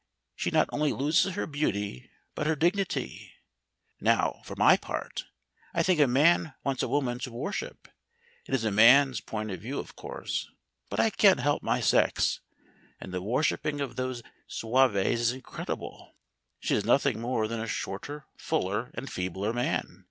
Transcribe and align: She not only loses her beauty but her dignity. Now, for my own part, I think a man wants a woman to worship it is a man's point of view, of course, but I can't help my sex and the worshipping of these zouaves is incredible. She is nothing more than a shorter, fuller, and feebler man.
She 0.35 0.49
not 0.49 0.67
only 0.71 0.91
loses 0.91 1.35
her 1.35 1.45
beauty 1.45 2.09
but 2.33 2.47
her 2.47 2.55
dignity. 2.55 3.33
Now, 3.99 4.41
for 4.45 4.55
my 4.55 4.71
own 4.71 4.79
part, 4.79 5.25
I 5.75 5.83
think 5.83 5.99
a 5.99 6.07
man 6.07 6.55
wants 6.63 6.81
a 6.81 6.87
woman 6.89 7.19
to 7.19 7.31
worship 7.31 7.87
it 8.47 8.55
is 8.55 8.63
a 8.63 8.71
man's 8.71 9.21
point 9.21 9.51
of 9.51 9.61
view, 9.61 9.77
of 9.77 9.95
course, 9.95 10.49
but 10.89 10.99
I 10.99 11.11
can't 11.11 11.39
help 11.39 11.61
my 11.61 11.81
sex 11.81 12.39
and 12.99 13.13
the 13.13 13.21
worshipping 13.21 13.79
of 13.79 13.95
these 13.95 14.23
zouaves 14.49 15.19
is 15.19 15.33
incredible. 15.33 16.15
She 16.59 16.73
is 16.73 16.83
nothing 16.83 17.21
more 17.21 17.47
than 17.47 17.59
a 17.59 17.67
shorter, 17.67 18.25
fuller, 18.35 18.89
and 18.95 19.07
feebler 19.07 19.53
man. 19.53 19.99